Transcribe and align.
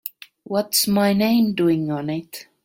What's 0.45 0.87
my 0.87 1.13
name 1.13 1.53
doing 1.53 1.91
on 1.91 2.09
it? 2.09 2.47